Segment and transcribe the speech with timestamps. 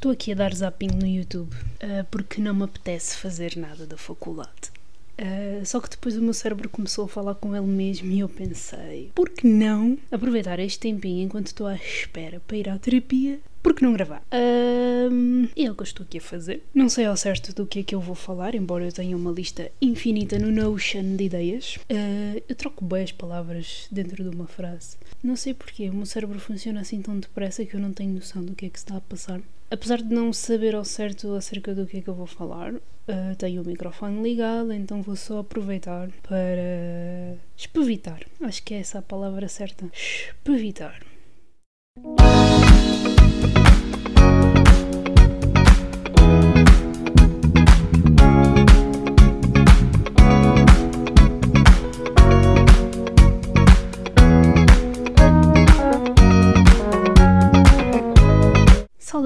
[0.00, 3.98] Estou aqui a dar zapping no YouTube uh, porque não me apetece fazer nada da
[3.98, 4.72] faculdade.
[5.20, 8.28] Uh, só que depois o meu cérebro começou a falar com ele mesmo e eu
[8.30, 13.40] pensei: por que não aproveitar este tempinho enquanto estou à espera para ir à terapia?
[13.62, 14.22] Por que não gravar?
[14.32, 16.62] Uh, é o que eu estou aqui a fazer.
[16.74, 19.30] Não sei ao certo do que é que eu vou falar, embora eu tenha uma
[19.30, 21.76] lista infinita no Notion de ideias.
[21.76, 24.96] Uh, eu troco bem as palavras dentro de uma frase.
[25.22, 28.42] Não sei porquê, o meu cérebro funciona assim tão depressa que eu não tenho noção
[28.42, 29.42] do que é que está a passar.
[29.70, 33.36] Apesar de não saber ao certo acerca do que é que eu vou falar, uh,
[33.38, 38.20] tenho o microfone ligado, então vou só aproveitar para espevitar.
[38.42, 39.86] Acho que é essa a palavra certa.
[39.94, 41.00] Espevitar.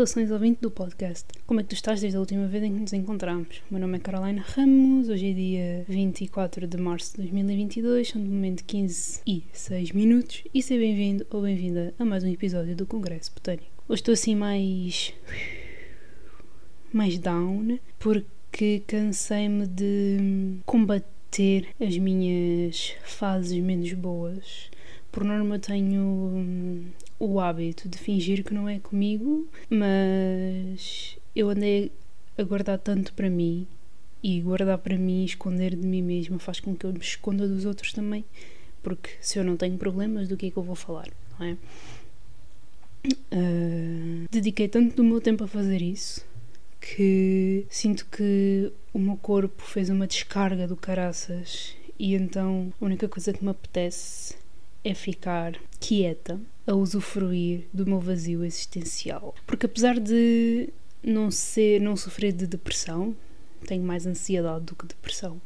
[0.05, 1.25] Saudações ouvinte do podcast.
[1.47, 3.63] Como é que tu estás desde a última vez em que nos encontramos?
[3.71, 8.23] O meu nome é Caroline Ramos, hoje é dia 24 de março de 2022, são
[8.23, 12.77] de momento 15 e 6 minutos e seja bem-vindo ou bem-vinda a mais um episódio
[12.77, 13.65] do Congresso Botânico.
[13.89, 15.15] Hoje estou assim mais.
[16.93, 24.71] mais down, porque cansei-me de combater as minhas fases menos boas.
[25.11, 26.93] Por norma, tenho
[27.29, 31.91] o hábito de fingir que não é comigo, mas eu andei
[32.37, 33.67] a guardar tanto para mim
[34.23, 37.65] e guardar para mim, esconder de mim mesma, faz com que eu me esconda dos
[37.65, 38.25] outros também,
[38.83, 41.09] porque se eu não tenho problemas, do que é que eu vou falar,
[41.39, 41.57] não é?
[43.07, 46.25] Uh, dediquei tanto do meu tempo a fazer isso
[46.81, 53.09] que sinto que o meu corpo fez uma descarga do caraças e então a única
[53.09, 54.37] coisa que me apetece
[54.85, 59.35] é ficar quieta a usufruir do meu vazio existencial.
[59.47, 60.69] Porque apesar de
[61.03, 63.17] não ser, não sofrer de depressão,
[63.67, 65.41] tenho mais ansiedade do que depressão.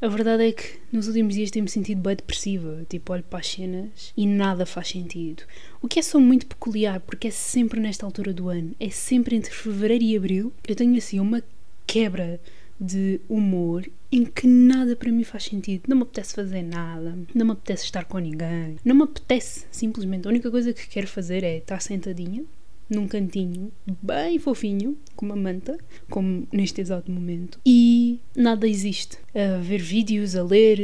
[0.00, 2.86] A verdade é que nos últimos dias tenho-me sentido bem depressiva.
[2.88, 5.42] Tipo, olho para as cenas e nada faz sentido.
[5.82, 8.76] O que é só muito peculiar, porque é sempre nesta altura do ano.
[8.78, 10.52] É sempre entre fevereiro e abril.
[10.68, 11.42] Eu tenho assim uma
[11.84, 12.40] quebra
[12.80, 15.82] de humor em que nada para mim faz sentido.
[15.88, 20.26] Não me apetece fazer nada, não me apetece estar com ninguém, não me apetece simplesmente.
[20.26, 22.44] A única coisa que quero fazer é estar sentadinha
[22.88, 23.70] num cantinho
[24.02, 25.78] bem fofinho, com uma manta,
[26.08, 29.18] como neste exato momento, e nada existe.
[29.34, 30.78] A ver vídeos, a ler,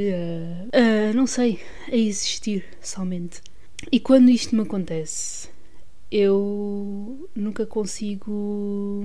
[0.73, 3.41] a, a não sei, a existir somente.
[3.91, 5.49] E quando isto me acontece,
[6.11, 9.03] eu nunca consigo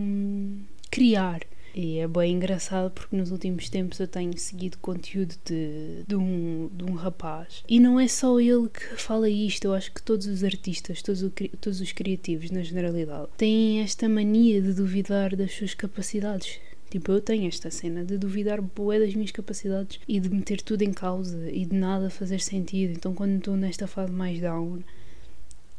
[0.92, 1.42] criar
[1.74, 6.69] e é bem engraçado porque nos últimos tempos eu tenho seguido conteúdo de, de, um,
[6.74, 7.63] de um rapaz.
[7.68, 11.24] E não é só ele que fala isto, eu acho que todos os artistas, todos,
[11.24, 11.31] o,
[11.62, 16.59] todos os criativos, na generalidade, têm esta mania de duvidar das suas capacidades.
[16.90, 20.81] Tipo, eu tenho esta cena de duvidar boé das minhas capacidades e de meter tudo
[20.81, 22.94] em causa e de nada fazer sentido.
[22.94, 24.79] Então, quando estou nesta fase mais down,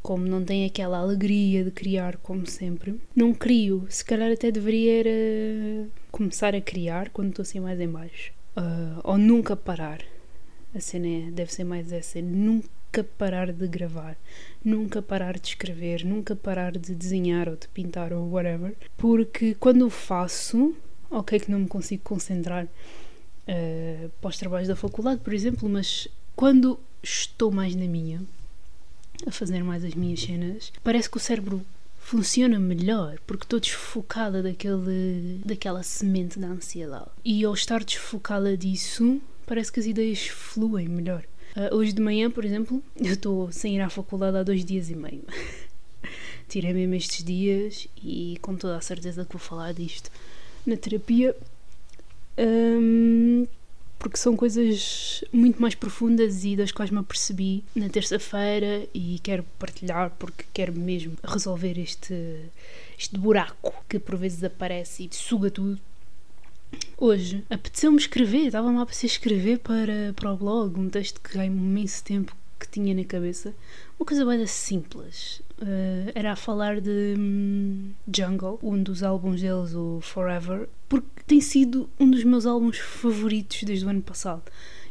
[0.01, 3.85] como não tenho aquela alegria de criar como sempre, não crio.
[3.89, 8.33] Se calhar até deveria começar a criar quando estou assim mais em baixo.
[8.57, 10.01] Uh, ou nunca parar.
[10.73, 12.21] A cena é, deve ser mais essa.
[12.21, 14.17] Nunca parar de gravar.
[14.63, 16.03] Nunca parar de escrever.
[16.03, 18.75] Nunca parar de desenhar ou de pintar ou whatever.
[18.97, 20.75] Porque quando faço,
[21.09, 26.07] ok que não me consigo concentrar uh, para os trabalhos da faculdade, por exemplo, mas
[26.35, 28.21] quando estou mais na minha,
[29.25, 31.65] a fazer mais as minhas cenas, parece que o cérebro
[31.99, 37.09] funciona melhor porque estou desfocada daquele, daquela semente da ansiedade.
[37.23, 41.23] E ao estar desfocada disso, parece que as ideias fluem melhor.
[41.55, 44.89] Uh, hoje de manhã, por exemplo, eu estou sem ir à faculdade há dois dias
[44.89, 45.23] e meio.
[46.47, 50.11] Tirei mesmo estes dias e com toda a certeza que vou falar disto
[50.65, 51.35] na terapia.
[52.37, 53.45] Um,
[54.01, 59.43] porque são coisas muito mais profundas e das quais me apercebi na terça-feira e quero
[59.59, 62.49] partilhar porque quero mesmo resolver este,
[62.97, 65.79] este buraco que por vezes aparece e suga tudo.
[66.97, 71.43] Hoje apeteceu-me escrever, estava-me a apetecer escrever para, para o blog um texto que um
[71.43, 73.53] imenso tempo que tinha na cabeça.
[73.99, 75.43] Uma coisa bem simples.
[75.61, 81.39] Uh, era a falar de um, Jungle, um dos álbuns deles, o Forever, porque tem
[81.39, 84.43] sido um dos meus álbuns favoritos desde o ano passado.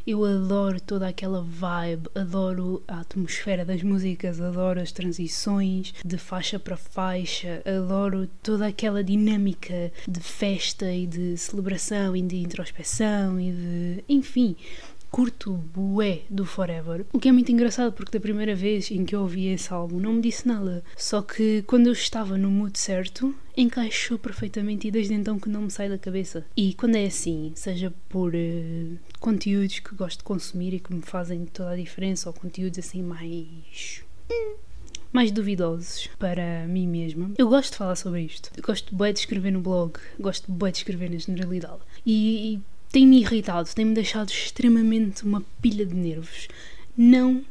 [0.07, 6.57] Eu adoro toda aquela vibe, adoro a atmosfera das músicas, adoro as transições de faixa
[6.57, 13.51] para faixa, adoro toda aquela dinâmica de festa e de celebração e de introspeção e
[13.51, 14.03] de.
[14.09, 14.55] enfim
[15.11, 19.13] curto bué do Forever, o que é muito engraçado porque da primeira vez em que
[19.13, 22.79] eu ouvi esse álbum não me disse nada, só que quando eu estava no mood
[22.79, 26.45] certo, encaixou perfeitamente e desde então que não me sai da cabeça.
[26.55, 31.01] E quando é assim, seja por uh, conteúdos que gosto de consumir e que me
[31.01, 34.03] fazem toda a diferença, ou conteúdos assim mais.
[35.11, 37.31] mais duvidosos para mim mesma.
[37.37, 38.49] Eu gosto de falar sobre isto.
[38.55, 41.81] Eu gosto bem de escrever no blog, gosto bem de escrever na generalidade.
[42.05, 42.61] E, e
[42.91, 46.47] tem-me irritado, tem-me deixado extremamente uma pilha de nervos.
[46.97, 47.43] Não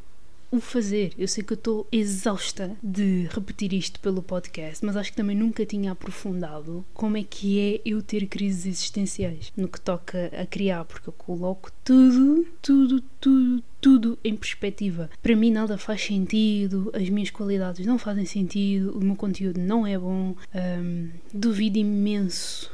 [0.51, 1.13] o fazer.
[1.17, 5.37] Eu sei que eu estou exausta de repetir isto pelo podcast, mas acho que também
[5.37, 10.45] nunca tinha aprofundado como é que é eu ter crises existenciais no que toca a
[10.45, 15.09] criar, porque eu coloco tudo, tudo, tudo, tudo em perspectiva.
[15.23, 19.87] Para mim nada faz sentido, as minhas qualidades não fazem sentido, o meu conteúdo não
[19.87, 22.71] é bom, hum, duvido imenso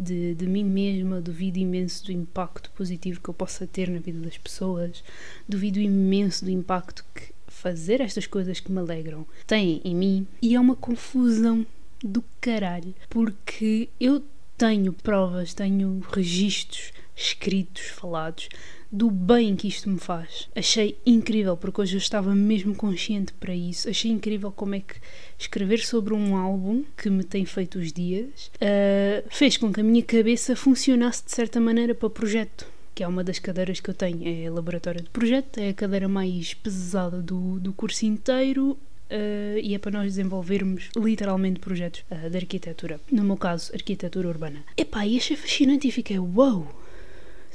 [0.00, 4.20] de, de mim mesma, duvido imenso do impacto positivo que eu possa ter na vida
[4.20, 5.04] das pessoas,
[5.46, 10.26] duvido imenso do impacto que fazer estas coisas que me alegram tem em mim.
[10.40, 11.66] E é uma confusão
[12.02, 14.24] do caralho, porque eu
[14.56, 18.48] tenho provas, tenho registros escritos, falados
[18.90, 20.48] do bem que isto me faz.
[20.54, 23.88] Achei incrível, porque hoje eu estava mesmo consciente para isso.
[23.88, 24.94] Achei incrível como é que
[25.38, 29.84] escrever sobre um álbum que me tem feito os dias uh, fez com que a
[29.84, 32.66] minha cabeça funcionasse de certa maneira para o projeto.
[32.94, 36.08] Que é uma das cadeiras que eu tenho, é laboratório de projeto, é a cadeira
[36.08, 38.76] mais pesada do, do curso inteiro,
[39.12, 43.00] Uh, e é para nós desenvolvermos literalmente projetos uh, de arquitetura.
[43.10, 44.62] No meu caso, arquitetura urbana.
[44.76, 46.30] Epá, e achei fascinante e fiquei, uau!
[46.30, 46.79] Wow,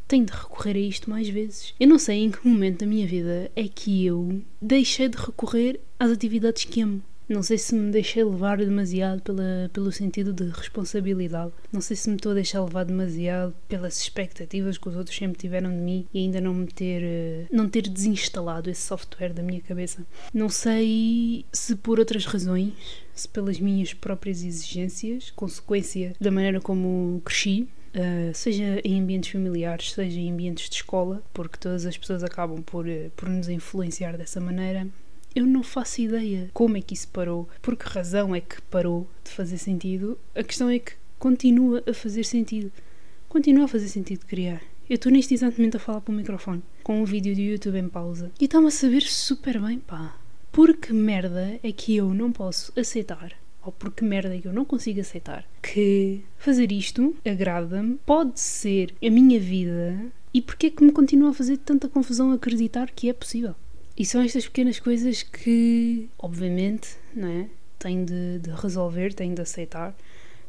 [0.08, 1.74] tenho de recorrer a isto mais vezes.
[1.80, 5.80] Eu não sei em que momento da minha vida é que eu deixei de recorrer
[6.00, 7.02] às atividades que amo.
[7.28, 11.52] Não sei se me deixei levar demasiado pela, pelo sentido de responsabilidade.
[11.72, 15.40] Não sei se me estou a deixar levar demasiado pelas expectativas que os outros sempre
[15.40, 19.42] tiveram de mim e ainda não me ter, eh, não ter desinstalado esse software da
[19.42, 20.06] minha cabeça.
[20.32, 22.74] Não sei se por outras razões,
[23.16, 29.94] se pelas minhas próprias exigências, consequência da maneira como cresci, Uh, seja em ambientes familiares,
[29.94, 34.18] seja em ambientes de escola, porque todas as pessoas acabam por, uh, por nos influenciar
[34.18, 34.86] dessa maneira.
[35.34, 39.08] Eu não faço ideia como é que isso parou, por que razão é que parou
[39.24, 40.20] de fazer sentido.
[40.36, 42.70] A questão é que continua a fazer sentido.
[43.30, 44.62] Continua a fazer sentido criar.
[44.90, 47.88] Eu estou neste exatamente a falar para o microfone, com um vídeo do YouTube em
[47.88, 48.30] pausa.
[48.40, 50.18] E está-me a saber super bem, pá.
[50.52, 54.64] Por que merda é que eu não posso aceitar ou porque merda que eu não
[54.64, 59.98] consigo aceitar que fazer isto agrada-me, pode ser a minha vida
[60.34, 63.56] e porque é que me continua a fazer tanta confusão acreditar que é possível.
[63.98, 67.48] E são estas pequenas coisas que, obviamente, não é?
[67.86, 69.96] tenho de, de resolver, tenho de aceitar.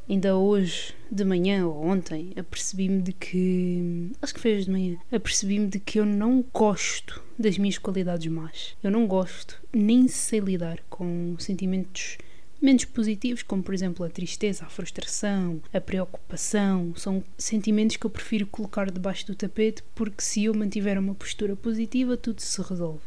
[0.09, 4.13] Ainda hoje de manhã ou ontem apercebi-me de que.
[4.23, 4.97] Acho que foi hoje de manhã.
[5.11, 8.77] Apercebi-me de que eu não gosto das minhas qualidades más.
[8.83, 12.19] Eu não gosto, nem sei lidar com sentimentos
[12.61, 18.11] menos positivos, como por exemplo a tristeza, a frustração, a preocupação, são sentimentos que eu
[18.11, 23.03] prefiro colocar debaixo do tapete porque se eu mantiver uma postura positiva, tudo se resolve.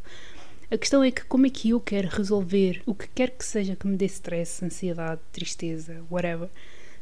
[0.71, 3.75] A questão é que como é que eu quero resolver o que quer que seja
[3.75, 6.49] que me dê stress, ansiedade, tristeza, whatever,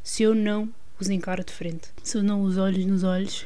[0.01, 1.89] se eu não os encaro de frente.
[2.03, 3.45] Se eu não os olho nos olhos,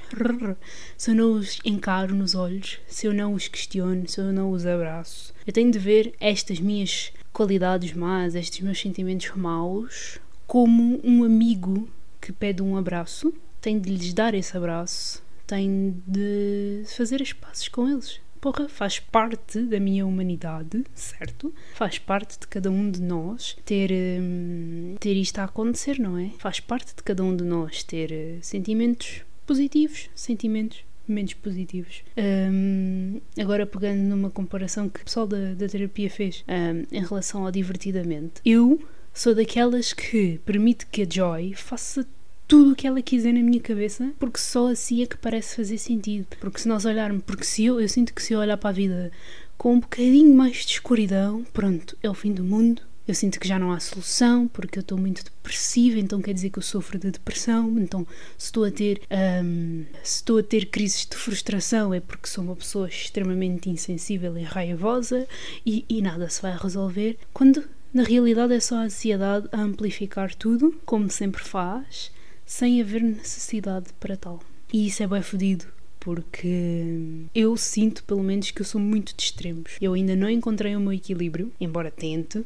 [0.98, 4.52] se eu não os encaro nos olhos, se eu não os questiono, se eu não
[4.52, 11.00] os abraço, eu tenho de ver estas minhas qualidades más, estes meus sentimentos maus, como
[11.04, 11.90] um amigo
[12.20, 17.68] que pede um abraço, tenho de lhes dar esse abraço, tenho de fazer as pazes
[17.68, 18.20] com eles.
[18.40, 21.54] Porra, faz parte da minha humanidade, certo?
[21.76, 26.32] Faz parte de cada um de nós ter, hum, ter isto a acontecer, não é?
[26.40, 32.04] Faz parte de cada um de nós ter uh, sentimentos positivos, sentimentos menos positivos.
[32.18, 37.46] Um, agora, pegando numa comparação que o pessoal da, da terapia fez um, em relação
[37.46, 38.82] ao divertidamente, eu
[39.14, 42.06] sou daquelas que permite que a Joy faça
[42.48, 45.78] tudo o que ela quiser na minha cabeça, porque só assim é que parece fazer
[45.78, 46.28] sentido.
[46.40, 48.74] Porque se nós olharmos, porque se eu, eu sinto que se eu olhar para a
[48.74, 49.12] vida
[49.58, 52.82] com um bocadinho mais de escuridão, pronto, é o fim do mundo,
[53.12, 56.50] eu sinto que já não há solução porque eu estou muito depressiva, então quer dizer
[56.50, 57.78] que eu sofro de depressão.
[57.78, 59.02] Então, se estou a ter,
[59.44, 64.38] um, se estou a ter crises de frustração é porque sou uma pessoa extremamente insensível
[64.38, 65.28] e raivosa
[65.66, 67.18] e, e nada se vai resolver.
[67.34, 67.64] Quando
[67.94, 72.12] na realidade é só a ansiedade a amplificar tudo, como sempre faz,
[72.46, 74.40] sem haver necessidade para tal.
[74.72, 75.66] E isso é bem fodido,
[76.00, 79.74] porque eu sinto, pelo menos, que eu sou muito de extremos.
[79.82, 82.46] Eu ainda não encontrei o meu equilíbrio, embora tente,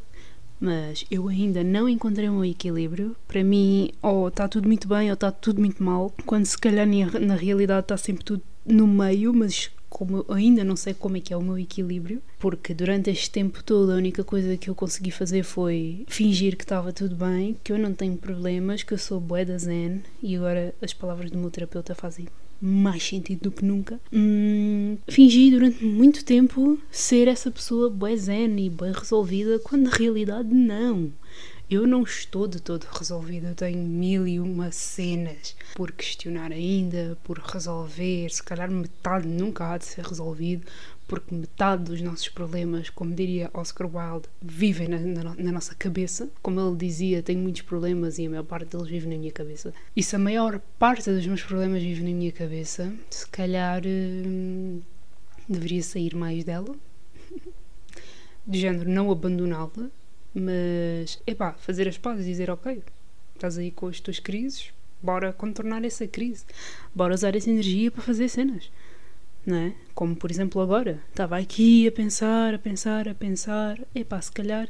[0.59, 3.15] mas eu ainda não encontrei um equilíbrio.
[3.27, 6.87] Para mim, ou está tudo muito bem ou está tudo muito mal, quando se calhar
[7.19, 11.33] na realidade está sempre tudo no meio, mas como ainda não sei como é que
[11.33, 15.09] é o meu equilíbrio, porque durante este tempo todo a única coisa que eu consegui
[15.09, 19.21] fazer foi fingir que estava tudo bem, que eu não tenho problemas, que eu sou
[19.21, 22.27] bué da zen e agora as palavras do meu terapeuta fazem
[22.61, 23.99] mais sentido do que nunca.
[24.11, 29.91] Hum, fingi durante muito tempo ser essa pessoa bué zen e bem resolvida, quando na
[29.91, 31.11] realidade não.
[31.67, 37.17] Eu não estou de todo resolvida, eu tenho mil e uma cenas por questionar ainda,
[37.23, 38.29] por resolver.
[38.29, 40.63] Se calhar metade nunca há de ser resolvido,
[41.07, 46.29] porque metade dos nossos problemas, como diria Oscar Wilde, vivem na, na, na, nossa cabeça.
[46.39, 49.73] Como ele dizia, tenho muitos problemas e a maior parte deles vive na minha cabeça.
[49.95, 54.81] E se a maior parte dos meus problemas vive na minha cabeça, se calhar hum,
[55.49, 56.75] deveria sair mais dela.
[58.45, 59.89] De género, não abandoná-la,
[60.35, 62.83] mas, epá, fazer as pazes e dizer, ok,
[63.33, 66.45] estás aí com as tuas crises, bora contornar essa crise.
[66.93, 68.69] Bora usar essa energia para fazer cenas.
[69.45, 69.73] Não é?
[69.93, 70.99] Como, por exemplo, agora.
[71.09, 73.79] Estava aqui a pensar, a pensar, a pensar.
[73.93, 74.67] Epá, se calhar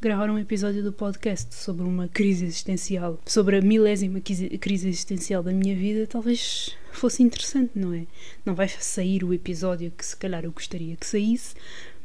[0.00, 5.50] gravar um episódio do podcast sobre uma crise existencial, sobre a milésima crise existencial da
[5.50, 8.06] minha vida, talvez fosse interessante, não é?
[8.44, 11.54] Não vai sair o episódio que se calhar eu gostaria que saísse,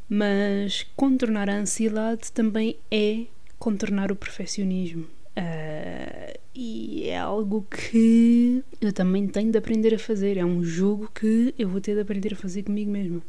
[0.08, 3.24] mas contornar a ansiedade também é
[3.58, 5.06] contornar o perfeccionismo.
[5.36, 10.36] Uh, e é algo que eu também tenho de aprender a fazer.
[10.36, 13.20] É um jogo que eu vou ter de aprender a fazer comigo mesma.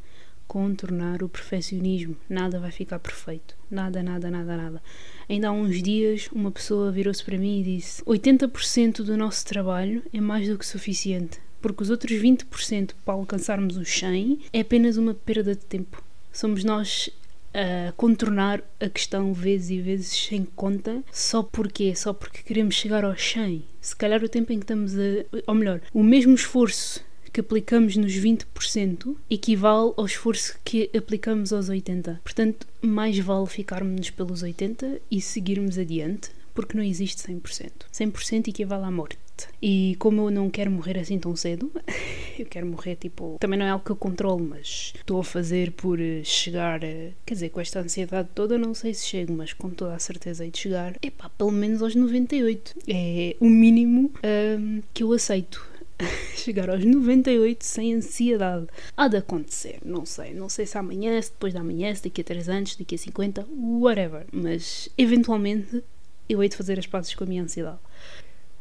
[0.48, 2.16] Contornar o perfeccionismo.
[2.30, 3.58] Nada vai ficar perfeito.
[3.72, 4.84] Nada, nada, nada, nada.
[5.28, 10.04] Ainda há uns dias, uma pessoa virou-se para mim e disse: 80% do nosso trabalho
[10.14, 14.98] é mais do que suficiente, porque os outros 20% para alcançarmos os 100 é apenas
[14.98, 16.05] uma perda de tempo
[16.38, 17.10] somos nós
[17.54, 23.06] a contornar a questão vezes e vezes sem conta, só porque Só porque queremos chegar
[23.06, 23.64] aos 100.
[23.80, 25.26] Se calhar o tempo em que estamos a.
[25.48, 31.70] Ou melhor, o mesmo esforço que aplicamos nos 20% equivale ao esforço que aplicamos aos
[31.70, 32.20] 80%.
[32.24, 37.72] Portanto, mais vale ficarmos pelos 80% e seguirmos adiante, porque não existe 100%.
[37.94, 39.20] 100% equivale à morte.
[39.62, 41.70] E como eu não quero morrer assim tão cedo,
[42.40, 43.38] eu quero morrer tipo.
[43.40, 46.84] Também não é algo que eu controlo, mas estou a fazer por eh, chegar.
[46.84, 50.00] A, quer dizer, com esta ansiedade toda, não sei se chego, mas com toda a
[50.00, 50.98] certeza de chegar.
[51.02, 52.76] Epá, pelo menos aos 98.
[52.88, 54.12] É o mínimo
[54.58, 55.68] um, que eu aceito
[56.36, 58.68] chegar aos 98 sem ansiedade.
[58.96, 60.34] Há de acontecer, não sei.
[60.34, 62.98] Não sei se amanhã, se depois da amanhã, se daqui a 3 anos, daqui a
[62.98, 64.26] 50, whatever.
[64.32, 65.84] Mas eventualmente
[66.28, 67.80] eu hei de fazer as pazes com a minha ansiedade.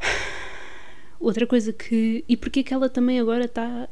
[1.21, 2.25] Outra coisa que.
[2.29, 3.89] E porquê que ela também agora está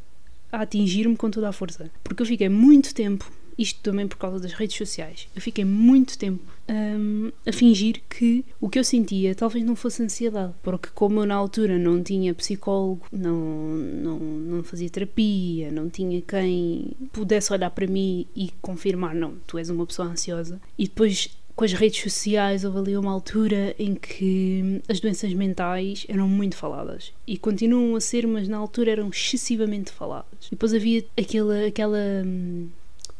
[0.51, 1.91] a atingir-me com toda a força?
[2.05, 6.19] Porque eu fiquei muito tempo, isto também por causa das redes sociais, eu fiquei muito
[6.19, 10.53] tempo um, a fingir que o que eu sentia talvez não fosse ansiedade.
[10.63, 16.21] Porque, como eu na altura não tinha psicólogo, não, não, não fazia terapia, não tinha
[16.23, 21.31] quem pudesse olhar para mim e confirmar: não, tu és uma pessoa ansiosa, e depois
[21.55, 26.57] com as redes sociais houve ali uma altura em que as doenças mentais eram muito
[26.57, 30.49] faladas e continuam a ser, mas na altura eram excessivamente faladas.
[30.51, 32.69] Depois havia aquela, aquela hum,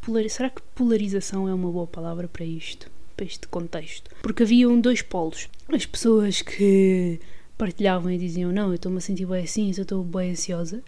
[0.01, 0.27] polar...
[0.29, 4.09] será que polarização é uma boa palavra para isto, para este contexto?
[4.21, 7.19] Porque haviam dois polos, as pessoas que
[7.57, 10.83] partilhavam e diziam não, eu estou-me a sentir bem assim, eu estou bem ansiosa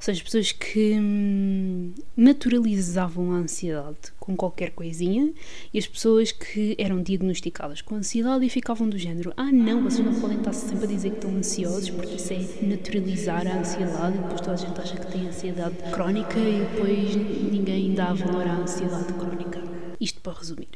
[0.00, 5.32] seja, pessoas que hum, naturalizavam a ansiedade com qualquer coisinha
[5.74, 10.04] e as pessoas que eram diagnosticadas com ansiedade e ficavam do género: ah, não, vocês
[10.04, 14.16] não podem estar sempre a dizer que estão ansiosos porque isso é naturalizar a ansiedade
[14.16, 17.16] e depois toda a gente acha que tem ansiedade crónica e depois
[17.52, 19.62] ninguém dá valor à ansiedade crónica.
[20.00, 20.68] Isto para resumir.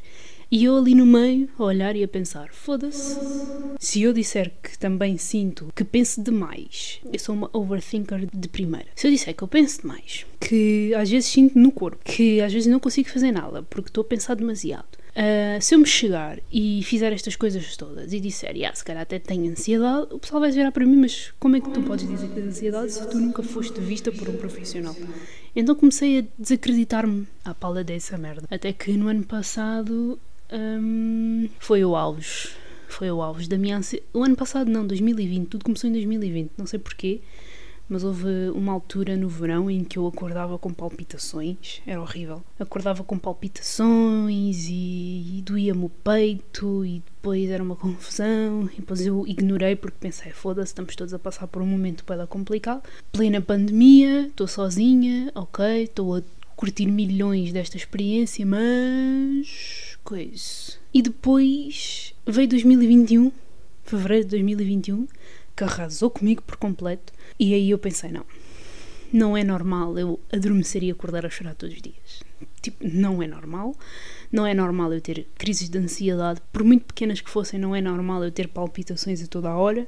[0.51, 3.19] E eu ali no meio, a olhar e a pensar: foda-se.
[3.79, 8.87] Se eu disser que também sinto que penso demais, eu sou uma overthinker de primeira.
[8.95, 12.53] Se eu disser que eu penso demais, que às vezes sinto no corpo, que às
[12.53, 14.85] vezes não consigo fazer nada porque estou a pensar demasiado.
[15.15, 19.03] Uh, se eu me chegar e fizer estas coisas todas e disser, yeah, se calhar
[19.03, 22.05] até tenho ansiedade, o pessoal vai virar para mim, mas como é que tu podes
[22.05, 24.93] dizer que tens ansiedade se tu nunca foste vista por um profissional?
[25.55, 28.45] Então comecei a desacreditar-me à pala dessa merda.
[28.51, 30.19] Até que no ano passado
[31.59, 32.49] foi o auge.
[32.87, 33.79] Foi o auge da minha.
[34.13, 35.47] O ano passado, não, 2020.
[35.47, 36.51] Tudo começou em 2020.
[36.57, 37.21] Não sei porquê,
[37.87, 41.81] mas houve uma altura no verão em que eu acordava com palpitações.
[41.85, 42.41] Era horrível.
[42.59, 48.69] Acordava com palpitações e, e doía-me o peito e depois era uma confusão.
[48.73, 52.25] E depois eu ignorei porque pensei: foda-se, estamos todos a passar por um momento bem
[52.27, 52.81] complicado.
[53.11, 56.23] Plena pandemia, estou sozinha, ok, estou a
[56.55, 60.77] curtir milhões desta experiência, mas coisa.
[60.93, 63.31] E depois veio 2021,
[63.83, 65.07] fevereiro de 2021,
[65.55, 67.11] que arrasou comigo por completo.
[67.37, 68.25] E aí eu pensei: não,
[69.11, 72.23] Não é normal eu adormecer e acordar a chorar todos os dias.
[72.61, 73.75] Tipo, não é normal.
[74.31, 77.81] Não é normal eu ter crises de ansiedade, por muito pequenas que fossem, não é
[77.81, 79.87] normal eu ter palpitações a toda a hora.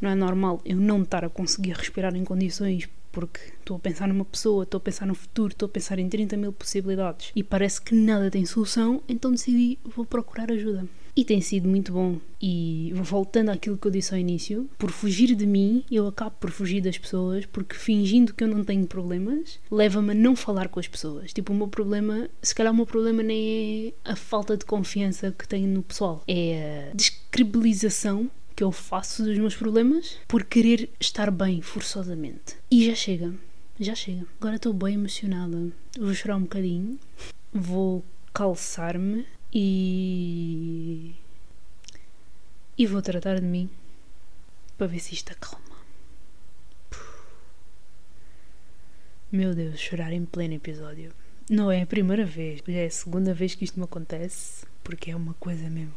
[0.00, 4.06] Não é normal eu não estar a conseguir respirar em condições porque estou a pensar
[4.08, 7.42] numa pessoa, estou a pensar no futuro, estou a pensar em 30 mil possibilidades e
[7.42, 10.86] parece que nada tem solução, então decidi vou procurar ajuda.
[11.16, 12.18] E tem sido muito bom.
[12.38, 16.50] E voltando àquilo que eu disse ao início, por fugir de mim, eu acabo por
[16.50, 20.78] fugir das pessoas, porque fingindo que eu não tenho problemas, leva-me a não falar com
[20.78, 21.32] as pessoas.
[21.32, 25.32] Tipo, o meu problema, se calhar o meu problema nem é a falta de confiança
[25.32, 30.88] que tenho no pessoal, é a descredibilização que eu faço dos meus problemas por querer
[30.98, 32.56] estar bem forçosamente.
[32.70, 33.34] E já chega,
[33.78, 34.26] já chega.
[34.40, 35.70] Agora estou bem emocionada.
[35.98, 36.98] Vou chorar um bocadinho,
[37.52, 41.14] vou calçar-me e.
[42.78, 43.68] e vou tratar de mim
[44.78, 45.76] para ver se isto acalma.
[49.30, 51.12] Meu Deus, chorar em pleno episódio.
[51.50, 55.16] Não é a primeira vez, é a segunda vez que isto me acontece, porque é
[55.16, 55.94] uma coisa mesmo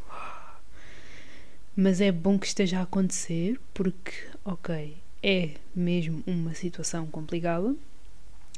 [1.76, 4.12] mas é bom que esteja a acontecer porque,
[4.44, 7.76] ok, é mesmo uma situação complicada.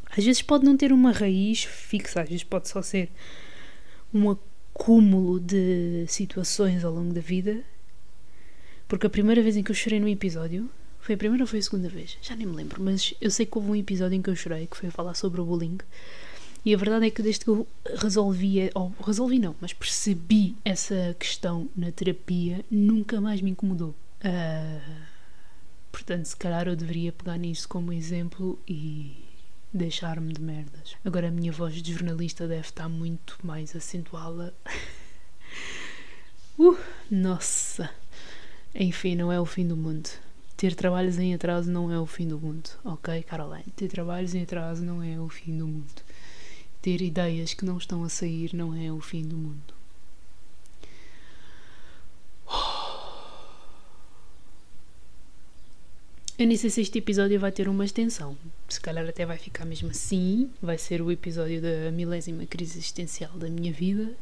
[0.10, 3.10] Às vezes pode não ter uma raiz fixa, às vezes pode só ser
[4.14, 7.64] um acúmulo de situações ao longo da vida.
[8.88, 11.60] Porque a primeira vez em que eu chorei num episódio foi a primeira ou foi
[11.60, 12.18] a segunda vez?
[12.22, 14.68] Já nem me lembro, mas eu sei que houve um episódio em que eu chorei
[14.68, 15.78] que foi a falar sobre o bullying.
[16.64, 21.16] E a verdade é que desde que eu resolvi, ou resolvi não, mas percebi essa
[21.18, 23.96] questão na terapia, nunca mais me incomodou.
[24.24, 24.92] Uh,
[25.92, 29.26] portanto, se calhar eu deveria pegar nisso como exemplo e
[29.74, 30.96] deixar-me de merdas.
[31.04, 34.54] Agora a minha voz de jornalista deve estar muito mais acentuada.
[36.60, 36.78] uh,
[37.10, 37.90] nossa!
[38.76, 40.10] Enfim, não é o fim do mundo.
[40.56, 43.66] Ter trabalhos em atraso não é o fim do mundo, ok, Caroline?
[43.76, 46.04] Ter trabalhos em atraso não é o fim do mundo.
[46.82, 49.74] Ter ideias que não estão a sair não é o fim do mundo.
[56.40, 58.36] Eu nem sei se este episódio vai ter uma extensão.
[58.68, 60.50] Se calhar até vai ficar mesmo assim.
[60.60, 64.16] Vai ser o episódio da milésima crise existencial da minha vida.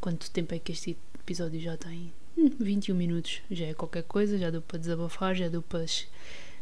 [0.00, 2.12] Quanto tempo é que este episódio já tem?
[2.38, 3.42] Hum, 21 minutos.
[3.50, 5.84] Já é qualquer coisa, já deu para desabafar, já deu para,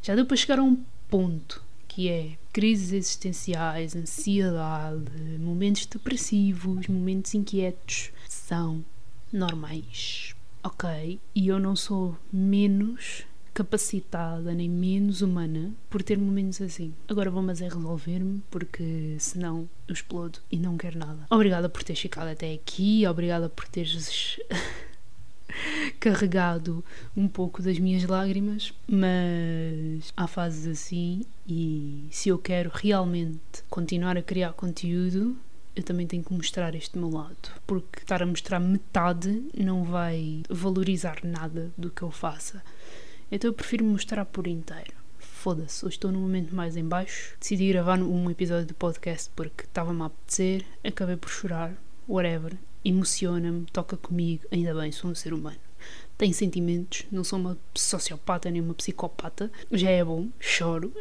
[0.01, 7.35] já deu para chegar a um ponto que é crises existenciais, ansiedade, momentos depressivos, momentos
[7.35, 8.85] inquietos, são
[9.33, 11.19] normais, ok?
[11.35, 16.93] E eu não sou menos capacitada nem menos humana por ter momentos assim.
[17.07, 21.25] Agora vou mas é resolver-me porque senão eu explodo e não quero nada.
[21.31, 24.41] Obrigada por teres ficado até aqui, obrigada por teres
[25.99, 26.85] carregado
[27.17, 34.17] um pouco das minhas lágrimas, mas há fases assim e se eu quero realmente continuar
[34.17, 35.37] a criar conteúdo,
[35.75, 40.43] eu também tenho que mostrar este meu lado, porque estar a mostrar metade não vai
[40.49, 42.63] valorizar nada do que eu faça.
[43.31, 44.93] Então eu prefiro mostrar por inteiro.
[45.19, 47.37] Foda-se, hoje estou num momento mais em baixo.
[47.41, 51.75] Decidi gravar um episódio de podcast porque estava-me a apetecer, acabei por chorar,
[52.09, 55.64] whatever emociona-me, toca comigo, ainda bem, sou um ser humano.
[56.17, 60.93] Tenho sentimentos, não sou uma sociopata nem uma psicopata, já é bom, choro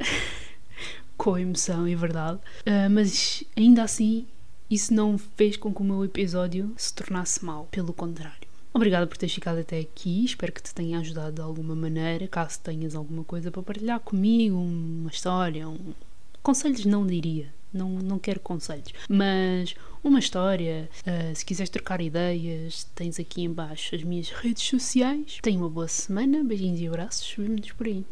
[1.15, 4.25] com emoção e verdade, uh, mas ainda assim
[4.69, 8.47] isso não fez com que o meu episódio se tornasse mau, pelo contrário.
[8.73, 12.27] Obrigada por teres ficado até aqui, espero que te tenha ajudado de alguma maneira.
[12.27, 15.93] Caso tenhas alguma coisa para partilhar comigo, uma história, um...
[16.41, 20.89] conselhos não diria, não, não quero conselhos, mas uma história.
[20.99, 25.39] Uh, se quiseres trocar ideias, tens aqui embaixo as minhas redes sociais.
[25.41, 28.05] Tenha uma boa semana, beijinhos e abraços, vemo-nos por aí.